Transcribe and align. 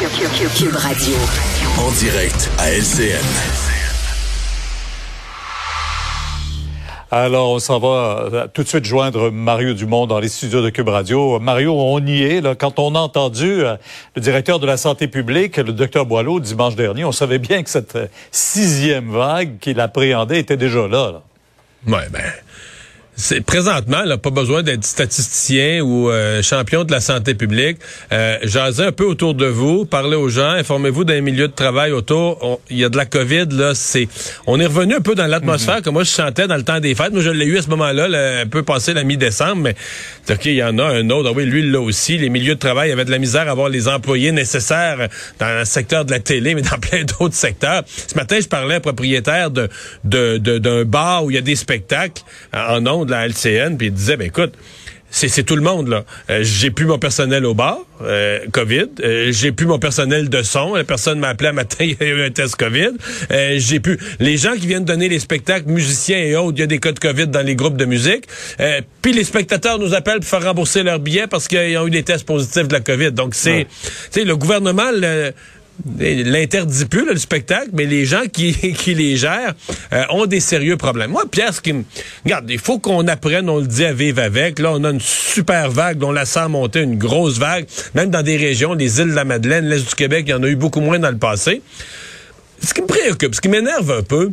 Cube 0.00 0.76
Radio. 0.76 1.14
En 1.78 1.92
direct 1.92 2.50
à 2.56 2.70
LCN. 2.70 3.22
Alors, 7.10 7.50
on 7.50 7.58
s'en 7.58 7.78
va 7.78 8.28
euh, 8.32 8.46
tout 8.50 8.62
de 8.62 8.68
suite 8.68 8.86
joindre 8.86 9.30
Mario 9.30 9.74
Dumont 9.74 10.06
dans 10.06 10.18
les 10.18 10.30
studios 10.30 10.62
de 10.62 10.70
Cube 10.70 10.88
Radio. 10.88 11.38
Mario, 11.38 11.74
on 11.78 12.00
y 12.06 12.22
est. 12.22 12.40
Là. 12.40 12.54
Quand 12.54 12.78
on 12.78 12.94
a 12.94 12.98
entendu 12.98 13.62
euh, 13.62 13.76
le 14.16 14.22
directeur 14.22 14.58
de 14.58 14.66
la 14.66 14.78
santé 14.78 15.06
publique, 15.06 15.58
le 15.58 15.74
docteur 15.74 16.06
Boileau, 16.06 16.40
dimanche 16.40 16.76
dernier, 16.76 17.04
on 17.04 17.12
savait 17.12 17.38
bien 17.38 17.62
que 17.62 17.68
cette 17.68 17.96
euh, 17.96 18.06
sixième 18.30 19.10
vague 19.10 19.58
qu'il 19.58 19.80
appréhendait 19.80 20.40
était 20.40 20.56
déjà 20.56 20.88
là. 20.88 21.12
là. 21.12 21.22
Ouais, 21.86 22.08
ben, 22.10 22.22
c'est 23.16 23.42
présentement, 23.42 24.02
là, 24.04 24.16
pas 24.16 24.30
besoin 24.30 24.62
d'être 24.62 24.84
statisticien 24.84 25.82
ou 25.82 26.10
euh, 26.10 26.42
champion 26.42 26.84
de 26.84 26.92
la 26.92 27.00
santé 27.00 27.34
publique. 27.34 27.78
Euh, 28.12 28.38
Jasez 28.42 28.84
un 28.84 28.92
peu 28.92 29.04
autour 29.04 29.34
de 29.34 29.46
vous, 29.46 29.84
parlez 29.84 30.16
aux 30.16 30.28
gens, 30.28 30.50
informez-vous 30.50 31.04
d'un 31.04 31.20
milieu 31.20 31.48
de 31.48 31.52
travail 31.52 31.92
autour. 31.92 32.60
Il 32.70 32.78
y 32.78 32.84
a 32.84 32.88
de 32.88 32.96
la 32.96 33.04
COVID, 33.04 33.46
là, 33.50 33.74
c'est. 33.74 34.08
On 34.46 34.58
est 34.58 34.66
revenu 34.66 34.94
un 34.94 35.00
peu 35.00 35.14
dans 35.14 35.26
l'atmosphère 35.26 35.76
mhm. 35.76 35.82
que 35.82 35.90
moi 35.90 36.04
je 36.04 36.10
sentais 36.10 36.46
dans 36.46 36.56
le 36.56 36.62
temps 36.62 36.80
des 36.80 36.94
fêtes. 36.94 37.12
Moi, 37.12 37.20
je 37.20 37.30
l'ai 37.30 37.44
eu 37.44 37.58
à 37.58 37.62
ce 37.62 37.68
moment-là, 37.68 38.40
un 38.42 38.46
peu 38.46 38.62
passé 38.62 38.94
la 38.94 39.04
mi-décembre, 39.04 39.62
mais 39.62 39.74
OK, 40.30 40.46
il 40.46 40.54
y 40.54 40.62
en 40.62 40.78
a 40.78 40.84
un 40.84 41.10
autre. 41.10 41.30
Ah 41.30 41.36
oui, 41.36 41.44
lui, 41.44 41.68
là 41.70 41.80
aussi. 41.80 42.16
Les 42.16 42.30
milieux 42.30 42.54
de 42.54 42.60
travail 42.60 42.90
avaient 42.90 43.04
de 43.04 43.10
la 43.10 43.18
misère 43.18 43.48
à 43.48 43.50
avoir 43.50 43.68
les 43.68 43.88
employés 43.88 44.32
nécessaires 44.32 45.08
dans 45.38 45.58
le 45.58 45.64
secteur 45.64 46.04
de 46.04 46.10
la 46.10 46.20
télé, 46.20 46.54
mais 46.54 46.62
dans 46.70 46.78
plein 46.78 47.04
d'autres 47.04 47.34
secteurs. 47.34 47.82
Ce 47.86 48.14
matin, 48.14 48.38
je 48.40 48.48
parlais 48.48 48.74
à 48.74 48.76
un 48.78 48.80
propriétaire 48.80 49.50
de 49.50 49.68
d'un 50.04 50.38
de, 50.38 50.84
bar 50.84 51.24
où 51.24 51.30
il 51.30 51.34
y 51.34 51.38
a 51.38 51.42
des 51.42 51.56
spectacles 51.56 52.22
en 52.54 52.86
ondes 52.86 52.99
la 53.08 53.26
LCN, 53.26 53.76
puis 53.76 53.88
il 53.88 53.92
disait, 53.92 54.16
ben 54.16 54.26
écoute, 54.26 54.52
c'est 55.10 55.42
tout 55.42 55.56
le 55.56 55.62
monde 55.62 55.88
là. 55.88 56.04
Euh, 56.30 56.40
j'ai 56.42 56.70
plus 56.70 56.86
mon 56.86 56.98
personnel 56.98 57.44
au 57.44 57.54
bar, 57.54 57.78
euh, 58.02 58.40
Covid. 58.52 58.86
Euh, 59.02 59.32
j'ai 59.32 59.50
plus 59.52 59.66
mon 59.66 59.78
personnel 59.78 60.28
de 60.28 60.42
son. 60.42 60.74
La 60.74 60.84
personne 60.84 61.18
m'a 61.18 61.28
appelé 61.28 61.48
un 61.48 61.52
matin, 61.52 61.76
il 61.84 61.96
y 62.00 62.02
a 62.02 62.06
eu 62.06 62.22
un 62.22 62.30
test 62.30 62.56
Covid. 62.56 62.92
j'ai 63.56 63.80
plus 63.80 63.98
les 64.20 64.36
gens 64.36 64.54
qui 64.54 64.66
viennent 64.66 64.84
donner 64.84 65.08
les 65.08 65.18
spectacles, 65.18 65.68
musiciens 65.68 66.18
et 66.18 66.36
autres. 66.36 66.56
Il 66.56 66.60
y 66.60 66.64
a 66.64 66.66
des 66.66 66.78
cas 66.78 66.92
de 66.92 66.98
Covid 66.98 67.26
dans 67.26 67.44
les 67.44 67.56
groupes 67.56 67.76
de 67.76 67.84
musique. 67.84 68.24
puis 69.02 69.12
les 69.12 69.24
spectateurs 69.24 69.78
nous 69.78 69.94
appellent 69.94 70.20
pour 70.20 70.28
faire 70.28 70.44
rembourser 70.44 70.82
leurs 70.82 71.00
billets 71.00 71.26
parce 71.26 71.48
qu'ils 71.48 71.76
ont 71.76 71.86
eu 71.86 71.90
des 71.90 72.02
tests 72.02 72.24
positifs 72.24 72.68
de 72.68 72.72
la 72.72 72.80
Covid. 72.80 73.12
Donc 73.12 73.34
c'est, 73.34 73.66
tu 73.82 73.90
sais, 74.10 74.24
le 74.24 74.36
gouvernement. 74.36 74.90
Le, 74.92 75.32
l'interdit 75.98 76.84
plus 76.86 77.06
le 77.06 77.16
spectacle, 77.16 77.70
mais 77.72 77.86
les 77.86 78.04
gens 78.04 78.22
qui, 78.32 78.54
les 78.86 79.16
gèrent 79.16 79.54
euh, 79.92 80.04
ont 80.10 80.26
des 80.26 80.40
sérieux 80.40 80.76
problèmes. 80.76 81.10
Moi, 81.10 81.24
Pierre, 81.30 81.54
ce 81.54 81.60
qui 81.60 81.72
me... 81.72 81.84
Regarde, 82.24 82.50
il 82.50 82.58
faut 82.58 82.78
qu'on 82.78 83.06
apprenne, 83.08 83.48
on 83.48 83.58
le 83.58 83.66
dit 83.66 83.84
à 83.84 83.92
vivre 83.92 84.22
avec. 84.22 84.58
Là, 84.58 84.72
on 84.72 84.84
a 84.84 84.90
une 84.90 85.00
super 85.00 85.70
vague, 85.70 85.98
dont 85.98 86.08
on 86.08 86.12
la 86.12 86.24
sent 86.24 86.48
monter, 86.48 86.80
une 86.80 86.98
grosse 86.98 87.38
vague. 87.38 87.66
Même 87.94 88.10
dans 88.10 88.22
des 88.22 88.36
régions, 88.36 88.74
les 88.74 89.00
îles 89.00 89.10
de 89.10 89.14
la 89.14 89.24
Madeleine, 89.24 89.68
l'Est 89.68 89.88
du 89.88 89.94
Québec, 89.94 90.24
il 90.26 90.30
y 90.30 90.34
en 90.34 90.42
a 90.42 90.48
eu 90.48 90.56
beaucoup 90.56 90.80
moins 90.80 90.98
dans 90.98 91.10
le 91.10 91.18
passé. 91.18 91.62
Ce 92.62 92.74
qui 92.74 92.82
me 92.82 92.86
préoccupe, 92.86 93.34
ce 93.34 93.40
qui 93.40 93.48
m'énerve 93.48 93.90
un 93.90 94.02
peu, 94.02 94.30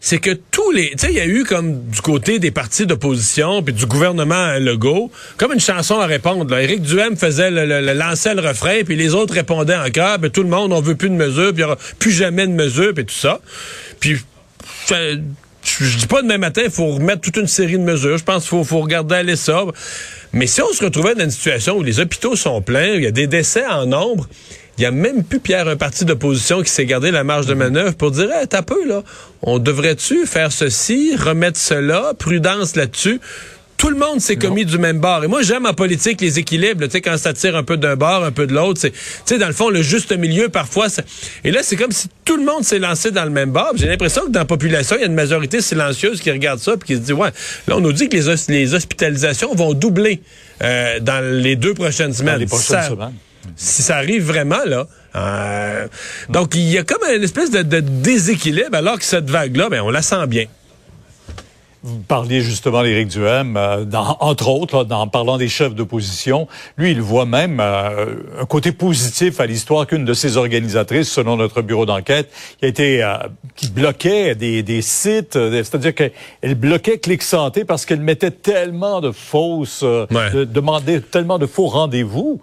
c'est 0.00 0.18
que 0.18 0.30
tous 0.30 0.70
les, 0.70 0.90
tu 0.92 0.98
sais, 0.98 1.08
il 1.10 1.16
y 1.16 1.20
a 1.20 1.26
eu 1.26 1.44
comme 1.44 1.84
du 1.88 2.00
côté 2.00 2.38
des 2.38 2.50
partis 2.50 2.86
d'opposition 2.86 3.62
puis 3.62 3.74
du 3.74 3.84
gouvernement 3.84 4.54
Legault, 4.58 5.12
comme 5.36 5.52
une 5.52 5.60
chanson 5.60 5.98
à 5.98 6.06
répondre. 6.06 6.50
Là. 6.50 6.62
Éric 6.62 6.80
Duhem 6.80 7.16
faisait 7.16 7.50
le, 7.50 7.66
le, 7.66 7.92
lançait 7.92 8.34
le 8.34 8.40
refrain 8.40 8.82
puis 8.84 8.96
les 8.96 9.14
autres 9.14 9.34
répondaient 9.34 9.76
encore. 9.76 10.18
Puis 10.18 10.30
tout 10.30 10.42
le 10.42 10.48
monde, 10.48 10.72
on 10.72 10.80
veut 10.80 10.94
plus 10.94 11.10
de 11.10 11.14
mesures, 11.14 11.52
puis 11.52 11.58
il 11.58 11.60
y 11.60 11.64
aura 11.64 11.76
plus 11.98 12.12
jamais 12.12 12.46
de 12.46 12.52
mesures, 12.52 12.94
puis 12.94 13.04
tout 13.04 13.14
ça. 13.14 13.40
Puis 14.00 14.16
je 14.86 15.98
dis 15.98 16.06
pas 16.06 16.22
demain 16.22 16.38
matin, 16.38 16.62
il 16.64 16.70
faut 16.70 16.86
remettre 16.86 17.20
toute 17.20 17.36
une 17.36 17.46
série 17.46 17.78
de 17.78 17.84
mesures. 17.84 18.16
Je 18.16 18.24
pense 18.24 18.42
qu'il 18.42 18.50
faut, 18.50 18.64
faut 18.64 18.80
regarder 18.80 19.16
aller 19.16 19.36
ça. 19.36 19.64
Mais 20.32 20.46
si 20.46 20.62
on 20.62 20.72
se 20.72 20.84
retrouvait 20.84 21.14
dans 21.14 21.24
une 21.24 21.30
situation 21.30 21.76
où 21.76 21.82
les 21.82 22.00
hôpitaux 22.00 22.36
sont 22.36 22.62
pleins, 22.62 22.94
il 22.94 23.02
y 23.02 23.06
a 23.06 23.10
des 23.10 23.26
décès 23.26 23.66
en 23.66 23.86
nombre, 23.86 24.28
il 24.80 24.84
y 24.84 24.86
a 24.86 24.90
même 24.90 25.24
plus, 25.24 25.40
Pierre, 25.40 25.68
un 25.68 25.76
parti 25.76 26.06
d'opposition 26.06 26.62
qui 26.62 26.70
s'est 26.70 26.86
gardé 26.86 27.10
la 27.10 27.22
marge 27.22 27.44
de 27.44 27.52
manœuvre 27.52 27.94
pour 27.94 28.12
dire, 28.12 28.32
hey, 28.32 28.48
t'as 28.48 28.62
peu, 28.62 28.88
là. 28.88 29.02
On 29.42 29.58
devrait-tu 29.58 30.24
faire 30.24 30.50
ceci, 30.52 31.14
remettre 31.16 31.58
cela, 31.58 32.14
prudence 32.18 32.76
là-dessus? 32.76 33.20
tout 33.76 33.88
le 33.88 33.96
monde 33.96 34.20
s'est 34.20 34.36
commis 34.36 34.66
du 34.66 34.76
même 34.76 34.98
bord. 34.98 35.24
Et 35.24 35.26
moi, 35.26 35.40
j'aime 35.40 35.64
en 35.64 35.72
politique 35.72 36.20
les 36.20 36.38
équilibres. 36.38 36.84
Tu 36.84 36.90
sais, 36.90 37.00
quand 37.00 37.16
ça 37.16 37.32
tire 37.32 37.56
un 37.56 37.62
peu 37.62 37.78
d'un 37.78 37.96
bord, 37.96 38.22
un 38.22 38.30
peu 38.30 38.46
de 38.46 38.52
l'autre, 38.52 38.78
c'est, 38.78 38.90
tu 38.90 38.98
sais, 39.24 39.38
dans 39.38 39.46
le 39.46 39.54
fond, 39.54 39.70
le 39.70 39.80
juste 39.80 40.14
milieu, 40.14 40.50
parfois. 40.50 40.88
Et 41.44 41.50
là, 41.50 41.60
c'est 41.62 41.76
comme 41.76 41.90
si 41.90 42.08
tout 42.26 42.36
le 42.36 42.44
monde 42.44 42.62
s'est 42.62 42.78
lancé 42.78 43.10
dans 43.10 43.24
le 43.24 43.30
même 43.30 43.52
bord. 43.52 43.72
J'ai 43.76 43.86
l'impression 43.86 44.26
que 44.26 44.32
dans 44.32 44.40
la 44.40 44.44
population, 44.44 44.96
il 44.96 45.00
y 45.00 45.04
a 45.04 45.06
une 45.06 45.14
majorité 45.14 45.62
silencieuse 45.62 46.20
qui 46.20 46.30
regarde 46.30 46.58
ça 46.58 46.76
puis 46.76 46.88
qui 46.88 46.94
se 46.96 47.06
dit, 47.06 47.14
ouais, 47.14 47.30
là, 47.68 47.78
on 47.78 47.80
nous 47.80 47.94
dit 47.94 48.10
que 48.10 48.18
les, 48.18 48.36
les 48.48 48.74
hospitalisations 48.74 49.54
vont 49.54 49.72
doubler 49.72 50.20
euh, 50.62 51.00
dans 51.00 51.24
les 51.24 51.56
deux 51.56 51.72
prochaines 51.72 52.12
semaines. 52.12 52.34
Dans 52.34 52.40
les 52.40 52.46
prochaines 52.46 52.82
semaines 52.82 53.14
si 53.56 53.82
ça 53.82 53.96
arrive 53.96 54.24
vraiment, 54.24 54.64
là. 54.64 54.86
Euh, 55.16 55.88
donc, 56.28 56.54
il 56.54 56.70
y 56.70 56.78
a 56.78 56.84
comme 56.84 57.02
une 57.14 57.22
espèce 57.22 57.50
de, 57.50 57.62
déséquilibre, 57.80 58.76
alors 58.76 58.98
que 58.98 59.04
cette 59.04 59.28
vague-là, 59.28 59.68
ben, 59.68 59.80
on 59.82 59.90
la 59.90 60.02
sent 60.02 60.26
bien. 60.26 60.46
Vous 61.82 62.00
parliez 62.00 62.42
justement 62.42 62.82
d'Éric 62.82 63.08
Duhem, 63.08 63.56
euh, 63.56 63.86
dans, 63.86 64.18
entre 64.20 64.48
autres, 64.48 64.84
là, 64.86 64.98
en 64.98 65.06
parlant 65.06 65.38
des 65.38 65.48
chefs 65.48 65.74
d'opposition. 65.74 66.46
Lui, 66.76 66.90
il 66.90 67.00
voit 67.00 67.24
même 67.24 67.58
euh, 67.58 68.16
un 68.38 68.44
côté 68.44 68.70
positif 68.70 69.40
à 69.40 69.46
l'histoire 69.46 69.86
qu'une 69.86 70.04
de 70.04 70.12
ses 70.12 70.36
organisatrices, 70.36 71.10
selon 71.10 71.38
notre 71.38 71.62
bureau 71.62 71.86
d'enquête, 71.86 72.30
qui 72.58 72.66
a 72.66 72.68
été 72.68 73.02
euh, 73.02 73.14
qui 73.56 73.70
bloquait 73.70 74.34
des, 74.34 74.62
des 74.62 74.82
sites, 74.82 75.32
c'est-à-dire 75.32 75.94
qu'elle 75.94 76.54
bloquait 76.54 76.98
Clic 76.98 77.22
Santé 77.22 77.64
parce 77.64 77.86
qu'elle 77.86 78.00
mettait 78.00 78.30
tellement 78.30 79.00
de 79.00 79.10
fausses, 79.10 79.82
de, 79.82 80.44
demandait 80.44 81.00
tellement 81.00 81.38
de 81.38 81.46
faux 81.46 81.66
rendez-vous. 81.66 82.40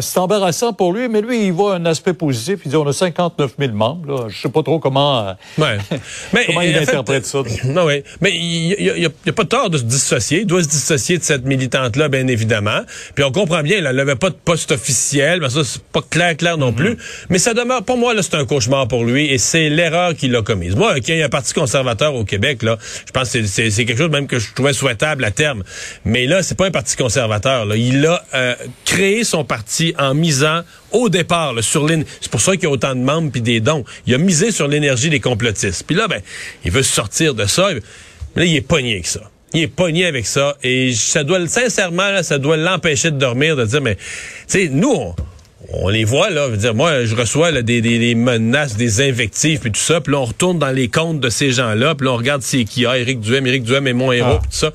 C'est 0.00 0.18
embarrassant 0.18 0.72
pour 0.72 0.92
lui, 0.92 1.08
mais 1.08 1.20
lui, 1.20 1.46
il 1.46 1.52
voit 1.52 1.74
un 1.74 1.86
aspect 1.86 2.14
positif. 2.14 2.60
Il 2.64 2.70
dit 2.70 2.76
on 2.76 2.86
a 2.86 2.92
59 2.92 3.54
000 3.58 3.72
membres. 3.72 4.06
Là. 4.06 4.28
Je 4.28 4.40
sais 4.40 4.48
pas 4.48 4.62
trop 4.62 4.78
comment, 4.78 5.34
ouais. 5.58 5.78
mais, 6.32 6.46
comment 6.46 6.60
il 6.62 6.76
interprète 6.76 7.26
ça. 7.26 7.42
Non, 7.64 7.86
oui. 7.86 8.02
Mais 8.20 8.32
il 8.34 8.73
il 8.78 8.94
n'y 8.94 9.06
a, 9.06 9.32
pas 9.32 9.44
tort 9.44 9.70
de 9.70 9.78
se 9.78 9.82
dissocier. 9.82 10.40
Il 10.40 10.46
doit 10.46 10.62
se 10.62 10.68
dissocier 10.68 11.18
de 11.18 11.24
cette 11.24 11.44
militante-là, 11.44 12.08
bien 12.08 12.26
évidemment. 12.26 12.80
Puis 13.14 13.24
on 13.24 13.32
comprend 13.32 13.62
bien, 13.62 13.78
elle 13.78 13.96
n'avait 13.96 14.16
pas 14.16 14.30
de 14.30 14.36
poste 14.36 14.72
officiel. 14.72 15.40
Ben 15.40 15.48
ça, 15.48 15.64
c'est 15.64 15.82
pas 15.82 16.02
clair, 16.02 16.36
clair 16.36 16.58
non 16.58 16.72
plus. 16.72 16.96
Mais 17.30 17.38
ça 17.38 17.54
demeure, 17.54 17.82
pour 17.84 17.96
moi, 17.96 18.14
là, 18.14 18.22
c'est 18.22 18.36
un 18.36 18.44
cauchemar 18.44 18.88
pour 18.88 19.04
lui 19.04 19.26
et 19.32 19.38
c'est 19.38 19.68
l'erreur 19.68 20.14
qu'il 20.14 20.34
a 20.36 20.42
commise. 20.42 20.76
Moi, 20.76 21.00
qu'il 21.00 21.14
y 21.14 21.18
ait 21.18 21.22
un 21.22 21.28
parti 21.28 21.54
conservateur 21.54 22.14
au 22.14 22.24
Québec, 22.24 22.62
là, 22.62 22.78
je 23.06 23.12
pense 23.12 23.30
que 23.30 23.44
c'est 23.44 23.70
quelque 23.84 23.98
chose 23.98 24.10
même 24.10 24.26
que 24.26 24.38
je 24.38 24.52
trouvais 24.54 24.72
souhaitable 24.72 25.24
à 25.24 25.30
terme. 25.30 25.62
Mais 26.04 26.26
là, 26.26 26.42
c'est 26.42 26.56
pas 26.56 26.66
un 26.66 26.70
parti 26.70 26.96
conservateur. 26.96 27.66
Là. 27.66 27.76
Il 27.76 28.04
a 28.06 28.24
euh, 28.34 28.54
créé 28.84 29.24
son 29.24 29.44
parti 29.44 29.94
en 29.98 30.14
misant 30.14 30.62
au 30.92 31.08
départ 31.08 31.54
sur 31.60 31.86
l'énergie. 31.86 32.10
C'est 32.20 32.30
pour 32.30 32.40
ça 32.40 32.52
qu'il 32.52 32.64
y 32.64 32.66
a 32.66 32.70
autant 32.70 32.94
de 32.94 33.00
membres 33.00 33.30
puis 33.30 33.42
des 33.42 33.60
dons. 33.60 33.84
Il 34.06 34.14
a 34.14 34.18
misé 34.18 34.50
sur 34.50 34.68
l'énergie 34.68 35.10
des 35.10 35.20
complotistes. 35.20 35.84
Puis 35.86 35.96
là, 35.96 36.08
ben, 36.08 36.20
il 36.64 36.70
veut 36.70 36.82
sortir 36.82 37.34
de 37.34 37.46
ça. 37.46 37.70
Là, 38.36 38.44
il 38.44 38.54
est 38.56 38.60
pogné 38.60 38.94
avec 38.94 39.06
ça. 39.06 39.20
Il 39.52 39.62
est 39.62 39.68
pogné 39.68 40.06
avec 40.06 40.26
ça. 40.26 40.56
Et 40.62 40.92
ça 40.92 41.22
doit, 41.24 41.46
sincèrement, 41.46 42.22
ça 42.22 42.38
doit 42.38 42.56
l'empêcher 42.56 43.10
de 43.10 43.18
dormir, 43.18 43.56
de 43.56 43.64
dire, 43.64 43.80
mais, 43.80 43.96
tu 43.96 44.02
sais, 44.48 44.68
nous, 44.70 45.14
on, 45.72 45.88
les 45.88 46.04
voit, 46.04 46.30
là. 46.30 46.48
Veux 46.48 46.56
dire, 46.56 46.74
moi, 46.74 47.04
je 47.04 47.14
reçois 47.14 47.52
des, 47.62 47.80
des, 47.80 48.14
menaces, 48.14 48.76
des 48.76 49.00
invectives, 49.00 49.60
puis 49.60 49.70
tout 49.70 49.80
ça. 49.80 50.00
Puis 50.00 50.12
là, 50.12 50.20
on 50.20 50.24
retourne 50.24 50.58
dans 50.58 50.70
les 50.72 50.88
comptes 50.88 51.20
de 51.20 51.30
ces 51.30 51.52
gens-là. 51.52 51.94
Puis 51.94 52.06
là, 52.06 52.12
on 52.12 52.16
regarde 52.16 52.42
c'est 52.42 52.64
qui 52.64 52.84
a. 52.86 52.98
Éric 52.98 53.20
Duhem, 53.20 53.46
Éric 53.46 53.62
Duhem 53.62 53.86
est 53.86 53.92
mon 53.92 54.10
héros, 54.10 54.38
ah. 54.38 54.42
tout 54.42 54.56
ça 54.56 54.72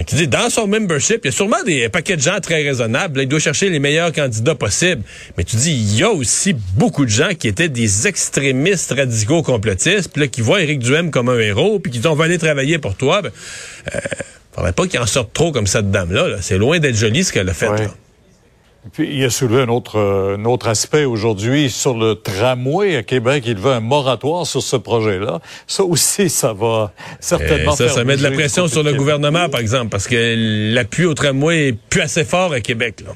dit, 0.00 0.28
dans 0.28 0.48
son 0.50 0.66
membership, 0.66 1.20
il 1.24 1.26
y 1.26 1.28
a 1.28 1.32
sûrement 1.32 1.62
des 1.64 1.88
paquets 1.88 2.16
de 2.16 2.22
gens 2.22 2.40
très 2.40 2.62
raisonnables. 2.62 3.20
il 3.20 3.28
doit 3.28 3.38
chercher 3.38 3.68
les 3.68 3.78
meilleurs 3.78 4.12
candidats 4.12 4.54
possibles. 4.54 5.02
Mais 5.36 5.44
tu 5.44 5.56
dis, 5.56 5.72
il 5.72 5.96
y 5.98 6.02
a 6.02 6.10
aussi 6.10 6.54
beaucoup 6.76 7.04
de 7.04 7.10
gens 7.10 7.30
qui 7.38 7.48
étaient 7.48 7.68
des 7.68 8.06
extrémistes 8.06 8.92
radicaux 8.96 9.42
complotistes, 9.42 10.10
puis 10.12 10.22
là, 10.22 10.28
qui 10.28 10.40
voient 10.40 10.62
Éric 10.62 10.78
Duhem 10.78 11.10
comme 11.10 11.28
un 11.28 11.38
héros, 11.38 11.78
puis 11.78 11.92
qui 11.92 11.98
disent, 11.98 12.06
on 12.06 12.14
va 12.14 12.24
aller 12.24 12.38
travailler 12.38 12.78
pour 12.78 12.94
toi. 12.94 13.22
Ben, 13.22 13.30
euh, 13.94 13.98
faudrait 14.54 14.72
pas 14.72 14.86
qu'il 14.86 15.00
en 15.00 15.06
sorte 15.06 15.32
trop 15.32 15.52
comme 15.52 15.66
cette 15.66 15.90
dame-là. 15.90 16.38
c'est 16.40 16.58
loin 16.58 16.78
d'être 16.78 16.96
joli 16.96 17.24
ce 17.24 17.32
qu'elle 17.32 17.48
a 17.48 17.54
fait. 17.54 17.68
Puis, 18.90 19.16
il 19.16 19.24
a 19.24 19.30
soulevé 19.30 19.62
un 19.62 19.68
autre, 19.68 19.96
euh, 19.96 20.36
un 20.36 20.44
autre 20.44 20.66
aspect 20.66 21.04
aujourd'hui 21.04 21.70
sur 21.70 21.96
le 21.96 22.16
tramway 22.16 22.96
à 22.96 23.04
Québec. 23.04 23.44
Il 23.46 23.56
veut 23.56 23.72
un 23.72 23.80
moratoire 23.80 24.44
sur 24.44 24.60
ce 24.60 24.74
projet-là. 24.74 25.40
Ça 25.68 25.84
aussi, 25.84 26.28
ça 26.28 26.52
va 26.52 26.92
certainement 27.20 27.74
Et 27.74 27.76
ça, 27.76 27.88
ça 27.88 28.02
met 28.02 28.16
de 28.16 28.22
la 28.24 28.32
pression 28.32 28.66
sur 28.66 28.82
le 28.82 28.94
gouvernement, 28.94 29.48
par 29.48 29.60
exemple, 29.60 29.88
parce 29.88 30.08
que 30.08 30.74
l'appui 30.74 31.04
au 31.04 31.14
tramway 31.14 31.68
est 31.68 31.72
plus 31.72 32.00
assez 32.00 32.24
fort 32.24 32.52
à 32.52 32.60
Québec. 32.60 33.04
Là. 33.06 33.12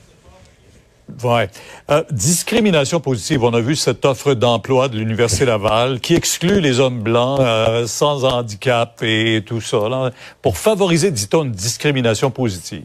Ouais. 1.24 1.48
Euh, 1.90 2.02
discrimination 2.10 3.00
positive. 3.00 3.42
On 3.44 3.54
a 3.54 3.60
vu 3.60 3.76
cette 3.76 4.04
offre 4.04 4.34
d'emploi 4.34 4.88
de 4.88 4.98
l'Université 4.98 5.44
Laval 5.44 6.00
qui 6.00 6.14
exclut 6.14 6.60
les 6.60 6.80
hommes 6.80 7.00
blancs 7.02 7.40
euh, 7.40 7.86
sans 7.86 8.24
handicap 8.24 9.00
et 9.02 9.42
tout 9.44 9.60
ça, 9.60 9.88
là, 9.88 10.10
pour 10.42 10.58
favoriser, 10.58 11.10
dit-on, 11.10 11.44
une 11.44 11.52
discrimination 11.52 12.30
positive. 12.30 12.84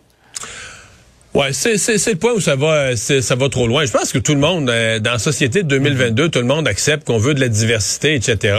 Ouais, 1.34 1.54
c'est 1.54 1.76
le 1.76 2.16
point 2.16 2.34
où 2.34 2.42
ça 2.42 2.58
va 2.58 2.98
ça 2.98 3.36
va 3.36 3.48
trop 3.48 3.66
loin. 3.66 3.86
Je 3.86 3.92
pense 3.92 4.12
que 4.12 4.18
tout 4.18 4.34
le 4.34 4.42
monde 4.42 4.70
euh, 4.70 5.00
dans 5.00 5.14
la 5.14 5.18
société 5.18 5.64
de 5.64 5.68
2022, 5.70 6.28
tout 6.28 6.40
le 6.40 6.46
monde 6.46 6.68
accepte 6.68 7.08
qu'on 7.08 7.20
veut 7.20 7.34
de 7.34 7.40
la 7.40 7.48
diversité, 7.48 8.16
etc. 8.16 8.54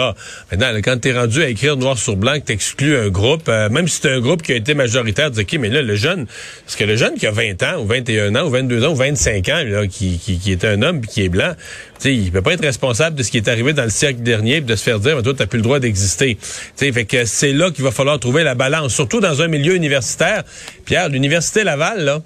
Maintenant, 0.50 0.80
quand 0.82 0.98
tu 1.02 1.10
es 1.10 1.12
rendu 1.12 1.42
à 1.42 1.50
écrire 1.50 1.76
noir 1.76 1.98
sur 1.98 2.16
blanc 2.16 2.40
que 2.40 2.46
tu 2.46 2.52
exclus 2.52 2.96
un 2.96 3.10
groupe, 3.10 3.46
euh, 3.50 3.68
même 3.68 3.88
si 3.88 4.00
c'est 4.00 4.10
un 4.10 4.20
groupe 4.20 4.40
qui 4.40 4.52
a 4.52 4.56
été 4.56 4.72
majoritaire, 4.72 5.30
tu 5.30 5.44
dis 5.44 5.56
OK, 5.56 5.60
mais 5.60 5.68
là 5.68 5.82
le 5.82 5.94
jeune 5.96 6.24
parce 6.64 6.76
que 6.76 6.84
le 6.84 6.96
jeune 6.96 7.16
qui 7.16 7.26
a 7.26 7.30
20 7.30 7.62
ans 7.62 7.82
ou 7.82 7.86
21 7.86 8.34
ans 8.36 8.46
ou 8.46 8.50
22 8.50 8.86
ans 8.86 8.92
ou 8.92 8.96
25 8.96 9.48
ans 9.50 9.62
là, 9.66 9.86
qui, 9.86 10.18
qui, 10.18 10.38
qui 10.38 10.50
est 10.50 10.64
un 10.64 10.80
homme 10.80 11.02
puis 11.02 11.10
qui 11.10 11.24
est 11.24 11.28
blanc, 11.28 11.52
tu 12.00 12.08
sais, 12.08 12.14
il 12.14 12.32
peut 12.32 12.40
pas 12.40 12.54
être 12.54 12.64
responsable 12.64 13.16
de 13.16 13.22
ce 13.22 13.30
qui 13.30 13.36
est 13.36 13.48
arrivé 13.48 13.74
dans 13.74 13.84
le 13.84 13.90
siècle 13.90 14.22
dernier 14.22 14.62
puis 14.62 14.70
de 14.70 14.76
se 14.76 14.82
faire 14.82 14.98
dire 14.98 15.14
mais 15.14 15.22
toi 15.22 15.34
tu 15.38 15.46
plus 15.46 15.58
le 15.58 15.62
droit 15.62 15.78
d'exister. 15.78 16.36
Tu 16.36 16.86
sais, 16.86 16.90
fait 16.90 17.04
que 17.04 17.26
c'est 17.26 17.52
là 17.52 17.70
qu'il 17.70 17.84
va 17.84 17.90
falloir 17.90 18.18
trouver 18.18 18.44
la 18.44 18.54
balance, 18.54 18.94
surtout 18.94 19.20
dans 19.20 19.42
un 19.42 19.48
milieu 19.48 19.74
universitaire. 19.74 20.42
Pierre, 20.86 21.10
l'université 21.10 21.64
Laval 21.64 22.02
là, 22.02 22.22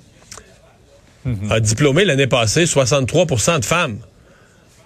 Mhm. 1.27 1.53
a 1.53 1.61
diplômé 1.61 2.05
l'année 2.05 2.27
passée 2.27 2.65
63% 2.65 3.59
de 3.59 3.65
femmes. 3.65 3.99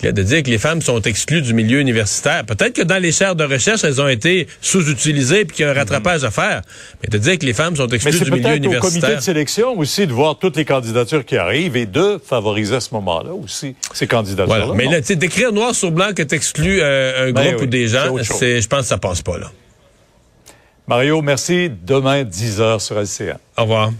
De 0.02 0.22
dire 0.22 0.42
que 0.42 0.48
les 0.48 0.56
femmes 0.56 0.80
sont 0.80 1.02
exclues 1.02 1.42
du 1.42 1.52
milieu 1.52 1.78
universitaire. 1.78 2.46
Peut-être 2.46 2.72
que 2.72 2.80
dans 2.80 2.96
les 2.96 3.12
chaires 3.12 3.36
de 3.36 3.44
recherche, 3.44 3.84
elles 3.84 4.00
ont 4.00 4.08
été 4.08 4.46
sous-utilisées 4.62 5.44
puis 5.44 5.56
qu'il 5.56 5.66
y 5.66 5.68
a 5.68 5.72
un 5.72 5.74
rattrapage 5.74 6.24
à 6.24 6.30
faire. 6.30 6.62
Mais 7.02 7.10
de 7.10 7.18
dire 7.18 7.38
que 7.38 7.44
les 7.44 7.52
femmes 7.52 7.76
sont 7.76 7.86
exclues 7.86 8.18
du 8.18 8.30
milieu 8.30 8.56
universitaire. 8.56 8.78
au 8.78 9.00
comité 9.00 9.16
de 9.16 9.20
sélection 9.20 9.78
aussi 9.78 10.06
de 10.06 10.12
voir 10.14 10.38
toutes 10.38 10.56
les 10.56 10.64
candidatures 10.64 11.22
qui 11.26 11.36
arrivent 11.36 11.76
et 11.76 11.84
de 11.84 12.18
favoriser 12.24 12.76
à 12.76 12.80
ce 12.80 12.94
moment-là 12.94 13.34
aussi 13.34 13.76
ces 13.92 14.06
candidatures-là. 14.06 14.64
Voilà. 14.64 14.74
Mais 14.74 14.90
là, 14.90 15.02
tu 15.02 15.16
d'écrire 15.16 15.52
noir 15.52 15.74
sur 15.74 15.90
blanc 15.90 16.14
que 16.16 16.22
tu 16.22 16.34
exclues 16.34 16.80
euh, 16.80 17.28
un 17.28 17.32
ben 17.32 17.50
groupe 17.50 17.64
ou 17.64 17.66
des 17.66 17.88
gens, 17.88 18.16
c'est, 18.22 18.62
je 18.62 18.68
pense 18.68 18.80
que 18.80 18.86
ça 18.86 18.96
passe 18.96 19.20
pas 19.20 19.36
là. 19.36 19.52
Mario, 20.88 21.20
merci. 21.20 21.70
Demain, 21.84 22.24
10 22.24 22.60
h 22.60 22.78
sur 22.80 22.98
LCA. 22.98 23.38
Au 23.58 23.62
revoir. 23.62 23.92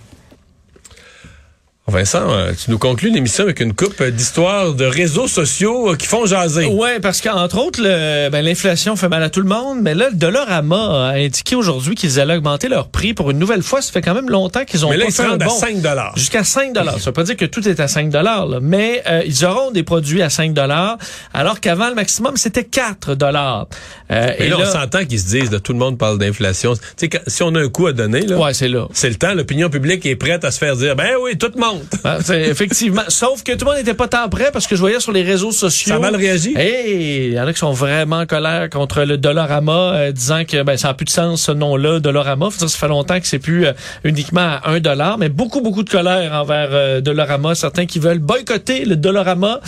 Vincent, 1.91 2.31
euh, 2.31 2.53
tu 2.53 2.71
nous 2.71 2.79
conclus 2.79 3.11
l'émission 3.11 3.45
avec 3.45 3.61
une 3.61 3.75
coupe 3.75 4.03
d'histoires 4.03 4.73
de 4.73 4.85
réseaux 4.85 5.29
sociaux 5.29 5.91
euh, 5.91 5.97
qui 5.97 6.07
font 6.07 6.25
jaser. 6.25 6.67
Oui, 6.67 6.89
parce 7.03 7.21
qu'entre 7.21 7.59
autres, 7.59 7.83
ben, 7.83 8.45
l'inflation 8.45 8.97
fait 8.97 9.09
mal 9.09 9.23
à 9.23 9.31
tout 9.31 9.41
le 9.41 9.49
monde, 9.49 9.81
mais 9.83 9.95
là, 9.95 10.09
le 10.11 10.17
Dollarama 10.17 11.11
a 11.11 11.13
indiqué 11.17 11.57
aujourd'hui 11.57 11.95
qu'ils 11.95 12.21
allaient 12.21 12.37
augmenter 12.37 12.69
leur 12.69 12.89
prix 12.89 13.15
pour 13.15 13.31
une 13.31 13.39
nouvelle 13.39 13.63
fois. 13.63 13.83
Ça 13.83 13.93
fait 13.93 14.01
quand 14.01 14.15
même 14.15 14.31
longtemps 14.31 14.65
qu'ils 14.65 14.87
ont 14.87 14.91
mais 14.91 14.97
là, 14.97 15.07
pas 15.07 15.11
ils 15.23 15.29
rendent 15.29 15.43
à 15.43 15.49
5 15.49 15.77
Jusqu'à 16.17 16.45
5 16.45 16.73
dollars. 16.73 16.95
Ça 17.01 17.07
veut 17.07 17.13
pas 17.13 17.25
dire 17.25 17.37
que 17.37 17.45
tout 17.45 17.69
est 17.69 17.81
à 17.81 17.89
5 17.89 18.11
dollars, 18.11 18.49
mais 18.63 19.03
euh, 19.07 19.23
ils 19.27 19.45
auront 19.45 19.71
des 19.71 19.83
produits 19.83 20.23
à 20.23 20.31
5 20.31 20.55
dollars, 20.55 20.97
alors 21.35 21.61
qu'avant, 21.61 21.89
le 21.89 21.95
maximum, 21.95 22.37
c'était 22.37 22.65
4 22.65 23.15
dollars. 23.15 23.67
et 24.09 24.49
là, 24.49 24.57
on 24.59 24.65
s'entend 24.65 25.05
qu'ils 25.05 25.21
se 25.21 25.27
disent, 25.27 25.51
de 25.51 25.59
tout 25.59 25.73
le 25.73 25.79
monde 25.79 25.99
parle 25.99 26.19
d'inflation. 26.19 26.75
Tu 26.75 27.09
sais, 27.11 27.23
si 27.27 27.43
on 27.43 27.55
a 27.55 27.61
un 27.61 27.69
coup 27.69 27.87
à 27.87 27.93
donner, 27.93 28.23
là, 28.23 28.39
ouais, 28.39 28.55
c'est 28.55 28.69
là. 28.69 28.87
C'est 28.93 29.09
le 29.09 29.17
temps. 29.17 29.35
L'opinion 29.35 29.69
publique 29.69 30.07
est 30.07 30.17
prête 30.17 30.45
à 30.45 30.51
se 30.51 30.59
faire 30.59 30.77
dire, 30.77 30.97
ben 30.97 31.11
oui, 31.23 31.37
tout 31.37 31.51
le 31.55 31.61
monde. 31.61 31.80
Ah, 32.05 32.19
effectivement. 32.35 33.03
Sauf 33.09 33.43
que 33.43 33.53
tout 33.53 33.65
le 33.65 33.71
monde 33.71 33.77
n'était 33.79 33.95
pas 33.95 34.09
tant 34.09 34.29
prêt 34.29 34.51
parce 34.53 34.67
que 34.67 34.77
je 34.77 34.81
voyais 34.81 35.01
sur 35.01 35.13
les 35.13 35.23
réseaux 35.23 35.53
sociaux. 35.53 35.91
Ça 35.91 35.97
a 35.97 35.99
mal 35.99 36.17
réagi. 36.17 36.55
Et 36.59 37.27
il 37.29 37.33
y 37.33 37.41
en 37.41 37.47
a 37.47 37.53
qui 37.53 37.59
sont 37.59 37.73
vraiment 37.73 38.21
en 38.21 38.27
colère 38.27 38.69
contre 38.71 39.03
le 39.03 39.19
Dollarama, 39.19 39.73
euh, 39.73 40.13
disant 40.13 40.45
que 40.45 40.63
ben, 40.63 40.77
ça 40.77 40.89
n'a 40.89 40.95
plus 40.95 41.05
de 41.05 41.11
sens 41.11 41.43
ce 41.43 41.53
nom-là, 41.53 42.01
Dollarama. 42.01 42.49
Ça 42.51 42.69
fait 42.69 42.89
longtemps 42.89 43.21
que 43.21 43.27
c'est 43.27 43.39
plus 43.39 43.67
euh, 43.67 43.73
uniquement 44.05 44.59
à 44.63 44.71
un 44.71 44.81
dollar, 44.81 45.19
mais 45.19 45.29
beaucoup, 45.29 45.61
beaucoup 45.61 45.83
de 45.83 45.91
colère 45.91 46.33
envers 46.33 46.69
euh, 46.73 47.01
Dollarama. 47.01 47.55
Certains 47.55 47.87
qui 47.87 47.99
veulent 47.99 48.19
boycotter 48.19 48.85
le 48.85 48.97
Dollarama. 48.97 49.61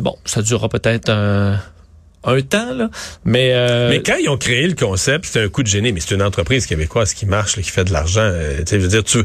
bon, 0.00 0.16
ça 0.24 0.42
durera 0.42 0.68
peut-être 0.68 1.10
un 1.10 1.58
un 2.24 2.40
temps, 2.40 2.74
là. 2.74 2.90
Mais, 3.24 3.52
euh... 3.52 3.88
mais 3.90 4.02
quand 4.02 4.16
ils 4.20 4.28
ont 4.28 4.36
créé 4.36 4.66
le 4.66 4.74
concept, 4.74 5.26
c'était 5.26 5.40
un 5.40 5.48
coup 5.48 5.62
de 5.62 5.68
génie, 5.68 5.92
mais 5.92 6.00
c'est 6.00 6.14
une 6.14 6.22
entreprise 6.22 6.66
québécoise 6.66 7.14
qui 7.14 7.26
marche, 7.26 7.54
qui 7.54 7.70
fait 7.70 7.84
de 7.84 7.92
l'argent. 7.92 8.22
Euh, 8.22 8.62
tu 8.66 8.76
je 8.76 8.80
veux 8.80 8.88
dire, 8.88 9.04
tu, 9.04 9.18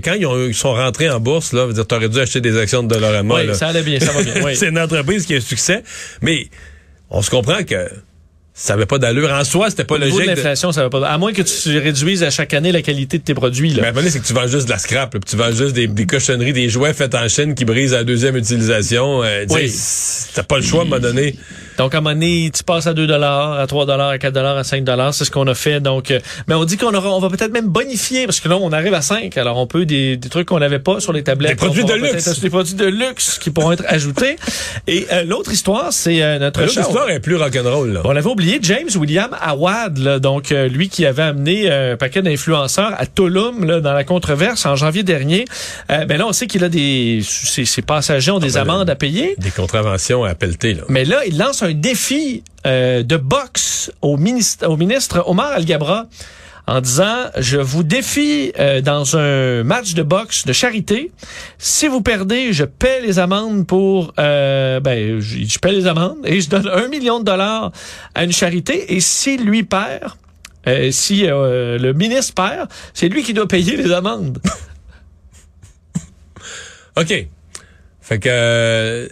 quand 0.00 0.14
ils, 0.14 0.26
ont, 0.26 0.46
ils, 0.46 0.54
sont 0.54 0.74
rentrés 0.74 1.10
en 1.10 1.20
bourse, 1.20 1.52
là, 1.52 1.66
veux 1.66 1.72
dire, 1.72 1.86
t'aurais 1.86 2.08
dû 2.08 2.18
acheter 2.18 2.40
des 2.40 2.58
actions 2.58 2.82
de 2.82 2.88
Dollarama. 2.88 3.34
Oui, 3.34 3.54
ça 3.54 3.68
allait 3.68 3.82
bien, 3.82 4.00
ça 4.00 4.12
va 4.12 4.22
bien. 4.22 4.34
Oui. 4.44 4.54
c'est 4.54 4.68
une 4.68 4.78
entreprise 4.78 5.26
qui 5.26 5.34
a 5.34 5.38
un 5.38 5.40
succès, 5.40 5.82
mais 6.22 6.48
on 7.10 7.22
se 7.22 7.30
comprend 7.30 7.62
que 7.64 7.90
ça 8.58 8.72
n'avait 8.72 8.86
pas 8.86 8.98
d'allure. 8.98 9.32
En 9.32 9.44
soi, 9.44 9.70
c'était 9.70 9.84
pas 9.84 9.98
logique. 9.98 10.26
l'inflation, 10.26 10.72
ça 10.72 10.82
va 10.82 10.90
pas. 10.90 11.06
À 11.08 11.16
moins 11.16 11.32
que 11.32 11.42
tu 11.42 11.78
réduises 11.78 12.24
à 12.24 12.30
chaque 12.30 12.52
année 12.54 12.72
la 12.72 12.82
qualité 12.82 13.18
de 13.18 13.22
tes 13.22 13.32
produits. 13.32 13.70
Là. 13.70 13.92
Mais 13.92 14.06
à 14.06 14.10
c'est 14.10 14.18
que 14.18 14.26
tu 14.26 14.32
vends 14.32 14.48
juste 14.48 14.66
de 14.66 14.70
la 14.70 14.78
scrap. 14.78 15.14
Là, 15.14 15.20
tu 15.24 15.36
vends 15.36 15.52
juste 15.52 15.74
des, 15.74 15.86
des, 15.86 16.06
cochonneries, 16.06 16.52
des 16.52 16.68
jouets 16.68 16.92
faits 16.92 17.14
en 17.14 17.28
Chine 17.28 17.54
qui 17.54 17.64
brisent 17.64 17.94
à 17.94 17.98
la 17.98 18.04
deuxième 18.04 18.36
utilisation. 18.36 19.22
Euh, 19.22 19.46
oui. 19.50 19.72
T'as 20.34 20.42
pas 20.42 20.56
le 20.56 20.62
choix 20.62 20.80
à 20.80 20.82
un 20.82 20.88
moment 20.88 21.00
donné. 21.00 21.36
Donc, 21.78 21.94
à 21.94 21.98
un 21.98 22.00
moment 22.00 22.14
donné, 22.14 22.50
tu 22.52 22.64
passes 22.64 22.88
à 22.88 22.94
2 22.94 23.08
à 23.12 23.64
3 23.68 24.10
à 24.10 24.18
4 24.18 24.36
à 24.36 24.64
5 24.64 24.84
C'est 25.12 25.24
ce 25.24 25.30
qu'on 25.30 25.46
a 25.46 25.54
fait. 25.54 25.78
Donc, 25.78 26.10
euh, 26.10 26.18
mais 26.48 26.56
on 26.56 26.64
dit 26.64 26.76
qu'on 26.76 26.92
aura, 26.92 27.14
on 27.14 27.20
va 27.20 27.28
peut-être 27.28 27.52
même 27.52 27.68
bonifier 27.68 28.26
parce 28.26 28.40
que 28.40 28.48
là, 28.48 28.56
on 28.56 28.72
arrive 28.72 28.94
à 28.94 29.02
5. 29.02 29.36
Alors, 29.38 29.58
on 29.58 29.68
peut 29.68 29.86
des, 29.86 30.16
des 30.16 30.28
trucs 30.28 30.48
qu'on 30.48 30.58
n'avait 30.58 30.80
pas 30.80 30.98
sur 30.98 31.12
les 31.12 31.22
tablettes. 31.22 31.52
Des 31.52 31.56
produits 31.56 31.84
de 31.84 31.94
luxe. 31.94 32.40
Des 32.40 32.50
produits 32.50 32.74
de 32.74 32.86
luxe 32.86 33.38
qui 33.38 33.50
pourront 33.50 33.70
être 33.70 33.84
ajoutés. 33.86 34.36
Et 34.88 35.06
euh, 35.12 35.22
l'autre 35.22 35.52
histoire, 35.52 35.92
c'est 35.92 36.20
euh, 36.20 36.40
notre 36.40 36.62
L'autre 36.62 36.80
histoire 36.80 37.08
est 37.10 37.20
plus 37.20 37.36
rock'n'roll. 37.36 38.00
On 38.04 38.16
avait 38.16 38.26
oublié 38.28 38.47
James 38.62 38.88
William 38.96 39.36
Awad, 39.40 39.98
là, 39.98 40.18
donc 40.18 40.50
lui 40.50 40.88
qui 40.88 41.04
avait 41.06 41.22
amené 41.22 41.70
un 41.70 41.96
paquet 41.96 42.22
d'influenceurs 42.22 42.92
à 42.96 43.06
Tulum 43.06 43.64
là, 43.64 43.80
dans 43.80 43.92
la 43.92 44.04
controverse 44.04 44.64
en 44.66 44.76
janvier 44.76 45.02
dernier. 45.02 45.44
ben 45.88 46.16
là, 46.16 46.26
on 46.26 46.32
sait 46.32 46.46
qu'il 46.46 46.64
a 46.64 46.68
des... 46.68 47.20
Ses, 47.22 47.82
passagers 47.82 48.30
ont 48.30 48.38
des 48.38 48.56
ah, 48.56 48.64
ben, 48.64 48.74
amendes 48.74 48.90
à 48.90 48.94
payer. 48.94 49.34
Des 49.38 49.50
contraventions 49.50 50.24
à 50.24 50.34
pelleter. 50.34 50.74
Là. 50.74 50.82
Mais 50.88 51.04
là, 51.04 51.24
il 51.26 51.38
lance 51.38 51.62
un 51.62 51.72
défi 51.72 52.42
euh, 52.66 53.02
de 53.02 53.16
boxe 53.16 53.92
au 54.02 54.16
ministre, 54.16 54.66
au 54.66 54.76
ministre 54.76 55.22
Omar 55.26 55.52
Al-Gabra 55.52 56.06
en 56.68 56.82
disant 56.82 57.30
je 57.38 57.56
vous 57.56 57.82
défie 57.82 58.52
euh, 58.58 58.82
dans 58.82 59.16
un 59.16 59.64
match 59.64 59.94
de 59.94 60.02
boxe 60.02 60.44
de 60.44 60.52
charité. 60.52 61.10
Si 61.56 61.88
vous 61.88 62.02
perdez, 62.02 62.52
je 62.52 62.64
paie 62.64 63.00
les 63.00 63.18
amendes 63.18 63.66
pour 63.66 64.12
euh, 64.18 64.78
ben 64.78 65.18
je, 65.18 65.58
paie 65.58 65.72
les 65.72 65.86
amendes 65.86 66.18
et 66.24 66.42
je 66.42 66.50
donne 66.50 66.68
un 66.68 66.88
million 66.88 67.20
de 67.20 67.24
dollars 67.24 67.72
à 68.14 68.24
une 68.24 68.32
charité. 68.32 68.94
Et 68.94 69.00
si 69.00 69.38
lui 69.38 69.62
perd, 69.62 70.12
euh, 70.66 70.90
si 70.90 71.24
le 71.26 71.92
ministre 71.92 72.34
perd, 72.34 72.68
c'est 72.92 73.08
lui 73.08 73.22
qui 73.22 73.32
doit 73.32 73.48
payer 73.48 73.76
les 73.76 73.90
amendes. 73.90 74.38
OK. 76.98 77.28
Fait 78.02 78.18
que 78.18 79.08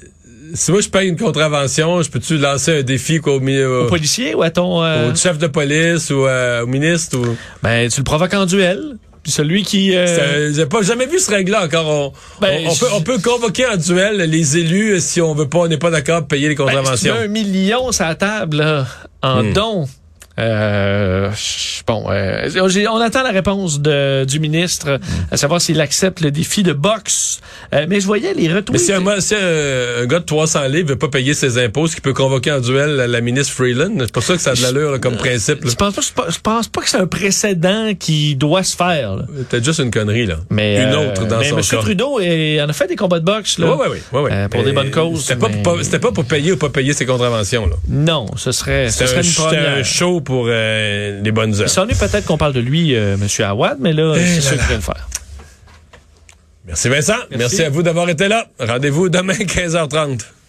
si 0.54 0.72
moi 0.72 0.81
je 0.81 0.88
paye 0.88 1.08
une 1.08 1.16
contravention, 1.16 2.02
je 2.02 2.10
peux-tu 2.10 2.38
lancer 2.38 2.81
un 2.81 2.82
défi 2.82 3.19
au, 3.19 3.40
au, 3.40 3.87
policier 3.87 4.34
ou 4.34 4.43
à 4.43 4.50
ton 4.50 4.82
euh, 4.82 5.10
au 5.10 5.14
chef 5.14 5.38
de 5.38 5.46
police 5.46 6.10
ou 6.10 6.26
euh, 6.26 6.62
au 6.62 6.66
ministre 6.66 7.19
ou? 7.19 7.37
Ben 7.62 7.88
tu 7.88 8.00
le 8.00 8.04
provoques 8.04 8.34
en 8.34 8.46
duel. 8.46 8.96
Puis 9.22 9.32
celui 9.32 9.64
qui 9.64 9.93
euh... 9.96 10.52
j'ai 10.54 10.66
pas 10.66 10.82
jamais 10.82 11.06
vu 11.06 11.19
ce 11.19 11.32
règle-là 11.32 11.64
encore. 11.64 11.88
On, 11.88 12.12
ben, 12.40 12.64
on, 12.69 12.75
peut, 12.76 12.87
on, 12.94 13.00
peut, 13.00 13.19
convoquer 13.19 13.66
en 13.66 13.76
duel 13.76 14.19
les 14.19 14.56
élus 14.56 15.00
si 15.00 15.20
on 15.20 15.34
veut 15.34 15.48
pas, 15.48 15.58
on 15.58 15.69
n'est 15.69 15.78
pas 15.78 15.90
d'accord 15.90 16.26
payer 16.28 16.49
les 16.49 16.54
ben, 16.54 16.64
contraventions. 16.64 17.14
Ben, 17.14 17.25
un 17.25 17.28
million 17.28 17.90
sur 17.90 18.04
la 18.04 18.14
table 18.14 18.58
là, 18.58 18.87
en 19.22 19.42
hmm. 19.42 19.52
dons. 19.52 19.88
Euh, 20.38 21.31
bon, 21.87 22.06
euh, 22.11 22.49
on 22.91 23.00
attend 23.00 23.23
la 23.23 23.31
réponse 23.31 23.81
de, 23.81 24.25
du 24.25 24.38
ministre, 24.38 25.00
à 25.31 25.37
savoir 25.37 25.61
s'il 25.61 25.81
accepte 25.81 26.21
le 26.21 26.31
défi 26.31 26.62
de 26.62 26.73
boxe. 26.73 27.41
Euh, 27.73 27.87
mais 27.88 28.00
je 28.00 28.06
voyais 28.06 28.35
les 28.35 28.53
retours. 28.53 28.75
Mais 28.75 28.79
si 28.79 28.93
un, 28.93 29.21
si 29.21 29.35
un, 29.35 30.05
gars 30.06 30.21
de 30.21 30.25
300 30.25 30.69
livres 30.69 30.90
veut 30.90 30.99
pas 30.99 31.09
payer 31.09 31.33
ses 31.33 31.59
impôts, 31.59 31.87
ce 31.87 31.95
qui 31.95 32.02
peut 32.02 32.12
convoquer 32.12 32.52
en 32.52 32.61
duel 32.61 32.97
la, 32.97 33.21
ministre 33.21 33.55
Freeland, 33.55 33.95
c'est 34.00 34.12
pas 34.12 34.21
ça 34.21 34.35
que 34.35 34.40
ça 34.40 34.50
a 34.50 34.55
de 34.55 34.62
l'allure 34.62 35.00
comme 35.00 35.16
principe. 35.16 35.66
Je 35.66 35.75
pense 35.75 36.11
pas, 36.11 36.26
je 36.28 36.38
pense 36.38 36.69
pas 36.69 36.83
que 36.83 36.88
c'est 36.88 36.99
un 36.99 37.07
précédent 37.07 37.93
qui 37.99 38.37
doit 38.37 38.62
se 38.62 38.76
faire. 38.76 39.25
Peut-être 39.49 39.64
juste 39.64 39.81
une 39.81 39.90
connerie 39.90 40.26
là. 40.26 40.37
Mais 40.50 40.83
une 40.83 40.95
autre 40.95 41.26
dans 41.26 41.38
mais 41.38 41.49
son 41.49 41.57
M. 41.57 41.83
Trudeau 41.83 42.21
et, 42.21 42.61
en 42.62 42.69
a 42.69 42.73
fait 42.73 42.87
des 42.87 42.97
combats 42.97 43.21
de 43.21 43.25
boxe 43.25 43.59
là. 43.59 43.75
Ouais 43.75 44.49
pour 44.50 44.62
des 44.62 44.73
bonnes 44.73 44.90
causes. 44.90 45.25
C'était 45.25 45.99
pas, 45.99 46.09
pas, 46.09 46.12
pour 46.12 46.25
payer 46.25 46.52
ou 46.52 46.57
pas 46.57 46.69
payer 46.69 46.93
ses 46.93 47.07
contraventions 47.07 47.66
là. 47.66 47.76
Non, 47.88 48.26
ce 48.37 48.52
serait, 48.52 48.90
ce 48.90 49.07
serait 49.07 49.23
une 49.23 49.33
première. 49.33 49.78
un 49.78 49.83
show 49.83 50.21
pour 50.26 50.47
euh, 50.49 51.23
les 51.23 51.33
bonnes 51.33 51.54
heures. 51.54 51.68
Il 51.68 51.71
s'ennuie 51.71 51.95
peut-être 51.95 52.26
qu'on 52.26 52.37
parle 52.37 52.52
de 52.52 52.61
lui, 52.61 52.95
euh, 52.95 53.14
M. 53.14 53.26
Awad, 53.47 53.78
mais 53.80 53.95
là, 53.95 54.14
c'est 54.16 54.40
ce 54.42 54.50
qu'il 54.50 54.66
vient 54.66 54.76
de 54.76 54.83
faire. 54.83 55.09
Merci 56.66 56.88
Vincent. 56.88 57.14
Merci 57.30 57.62
à 57.62 57.71
vous 57.71 57.83
d'avoir 57.83 58.09
été 58.11 58.26
là. 58.28 58.49
Rendez-vous 58.59 59.09
demain 59.09 59.33
15h30. 59.38 60.21